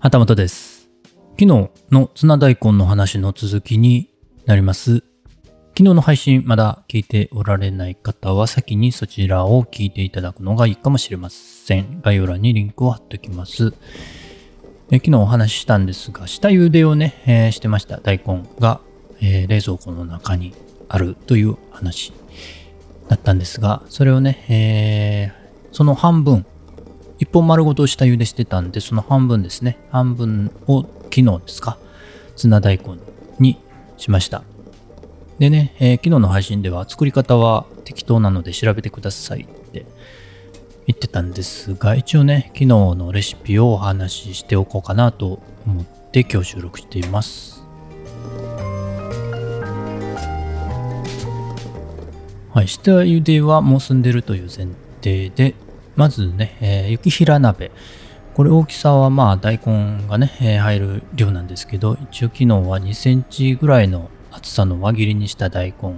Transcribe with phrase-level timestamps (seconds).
[0.00, 0.88] 旗本です。
[1.40, 4.08] 昨日のツナ大根の話の続きに
[4.46, 4.98] なります。
[4.98, 12.00] 昨日の配信まだ聞いておられない方は先にそちらを聞いていただくのがいいかもしれません。
[12.00, 13.74] 概要欄にリンクを貼っておきます。
[14.92, 18.80] え昨日お話ししたんですが、下茹でをね、えーしてました大根が、
[19.20, 20.54] えー冷蔵庫の中に
[20.88, 22.12] あるという話
[23.08, 26.46] だったんですが、それをね、えーその半分、
[27.18, 29.78] 一本丸ごと下茹でしてたんで、その半分ですね。
[29.90, 31.78] 半分を昨日ですか。
[32.36, 32.98] ツナ大根
[33.40, 33.58] に
[33.96, 34.44] しました。
[35.38, 39.86] でね、えー昨日の配信では作り方は適当なので調べてくださいって
[40.86, 47.64] 言ってたんですが、一応ね、昨日のレシピをお話ししておこうかなと思って今日収録しています。
[52.54, 54.68] はい、下茹ではもう済んでるという前
[55.02, 55.54] 提で、
[55.98, 57.72] まずね、えー雪平鍋。
[58.34, 65.96] これ大きさはまあ大根がね、えー入る量なんですけど、一応昨日は2センチぐらいの厚さの輪切りにした大根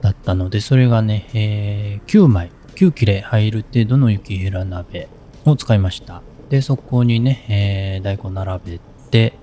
[0.00, 5.08] だったので、それがね、えー9枚、9切れ入る程度の雪平鍋
[5.44, 6.22] を使いました。
[6.48, 9.34] で、そこにね、えー大根並べて、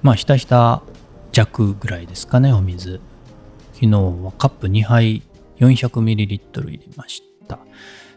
[0.00, 0.82] まあひたひた
[1.32, 3.02] 弱ぐらいですかね、お水。
[3.74, 5.22] 昨日はカップ2杯
[5.58, 6.38] 400ml
[6.70, 7.35] 入れました。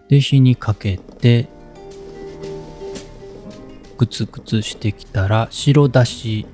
[0.10, 1.48] で、火にかけて、
[3.98, 6.46] グツグツしてきたら、白だし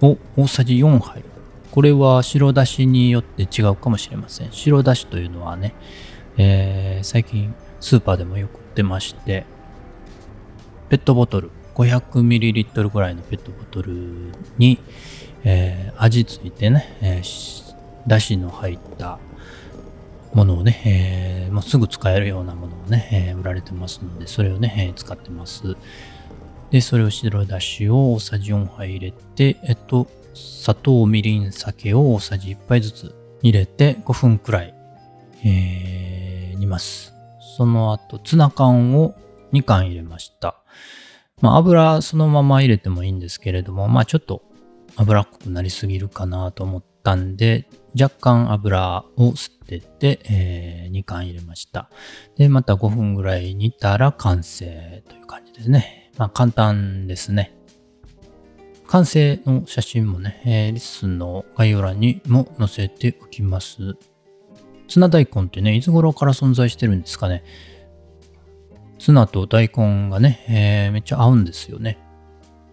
[0.00, 1.22] を大さじ4杯。
[1.70, 4.52] これは白だしによって違うかもしれません。
[4.52, 5.74] 白だしというのはね、
[6.36, 9.44] えー最近スーパーでもよく売ってまして、
[10.88, 13.92] ペットボトル、500ml ぐらいのペットボトル
[14.56, 14.78] に、
[15.42, 17.74] えー味ついてね、えー
[18.06, 19.18] だしの入った
[20.34, 25.76] ものをね、えーもうすぐ使えるようなものをね、えー売られてますので、それをね、えー使ってます。
[26.70, 34.74] で、それを白だしを大さじ4杯入れて、えっと、砂糖、みりん、酒を大さじ1杯ずつ入れて5分くらい、
[35.44, 37.14] えー煮ます。
[37.56, 39.14] その後、ツナ缶を
[39.52, 40.56] 2缶入れました。
[41.40, 44.42] まあ、油そのまま入れてもいいんですけれども、まあ、ちょっと
[44.96, 47.68] 油っこくなりすぎるかなと思ったんで、
[48.00, 51.90] 若干油を吸ってて、え2缶入れました。
[52.36, 56.10] で、また5分ぐらい煮たら完成という感じですね。
[56.16, 57.56] まあ簡単ですね。
[58.86, 63.96] 完成の写真もね、えーリッスンの概要欄にも載せておきます。
[64.88, 67.42] ツナ大根ってね、いつ頃から存在してるんですかね。
[68.98, 71.98] ツナと大根がね、えーめっちゃ合うんですよね。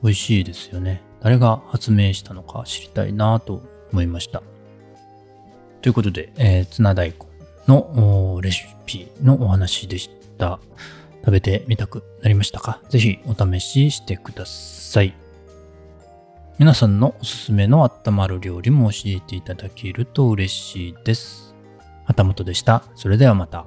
[0.04, 1.02] 美味しいですよね。
[1.22, 3.62] 誰が発明したのか知りたいなと
[3.92, 4.42] 思いました。
[5.82, 7.16] ということで、えーツナ大根
[7.68, 10.60] のレシピのお話でした。
[11.24, 12.82] 食べてみたくなりましたか？
[12.90, 15.14] ぜひお試ししてください。
[16.58, 21.56] 皆さんのおすすめの温まる料理も教えていただけると嬉しいです。
[22.06, 22.84] 旗本でした。
[22.96, 23.66] それではまた。